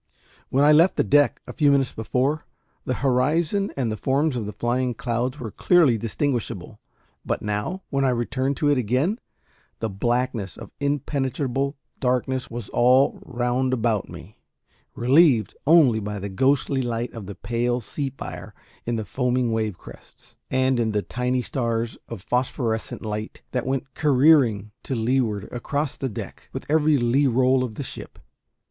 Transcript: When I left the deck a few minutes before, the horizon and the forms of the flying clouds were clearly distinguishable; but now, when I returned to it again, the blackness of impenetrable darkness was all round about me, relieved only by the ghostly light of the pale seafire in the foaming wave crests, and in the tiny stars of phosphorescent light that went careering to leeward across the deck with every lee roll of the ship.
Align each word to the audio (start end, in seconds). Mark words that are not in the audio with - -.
When 0.49 0.63
I 0.63 0.71
left 0.71 0.95
the 0.95 1.03
deck 1.03 1.43
a 1.45 1.53
few 1.53 1.71
minutes 1.71 1.91
before, 1.93 2.43
the 2.85 2.95
horizon 3.05 3.71
and 3.77 3.91
the 3.91 3.97
forms 3.97 4.35
of 4.35 4.47
the 4.47 4.51
flying 4.51 4.95
clouds 4.95 5.39
were 5.39 5.51
clearly 5.51 5.95
distinguishable; 5.95 6.79
but 7.23 7.43
now, 7.43 7.83
when 7.91 8.03
I 8.03 8.09
returned 8.09 8.57
to 8.57 8.69
it 8.69 8.79
again, 8.79 9.19
the 9.77 9.91
blackness 9.91 10.57
of 10.57 10.71
impenetrable 10.79 11.77
darkness 11.99 12.49
was 12.49 12.67
all 12.69 13.19
round 13.23 13.73
about 13.73 14.09
me, 14.09 14.39
relieved 14.95 15.55
only 15.67 15.99
by 15.99 16.17
the 16.17 16.29
ghostly 16.29 16.81
light 16.81 17.13
of 17.13 17.27
the 17.27 17.35
pale 17.35 17.79
seafire 17.79 18.53
in 18.87 18.95
the 18.95 19.05
foaming 19.05 19.51
wave 19.51 19.77
crests, 19.77 20.35
and 20.49 20.79
in 20.79 20.93
the 20.93 21.03
tiny 21.03 21.43
stars 21.43 21.95
of 22.07 22.23
phosphorescent 22.23 23.05
light 23.05 23.43
that 23.51 23.67
went 23.67 23.93
careering 23.93 24.71
to 24.81 24.95
leeward 24.95 25.47
across 25.51 25.95
the 25.95 26.09
deck 26.09 26.49
with 26.51 26.65
every 26.69 26.97
lee 26.97 27.27
roll 27.27 27.63
of 27.63 27.75
the 27.75 27.83
ship. 27.83 28.17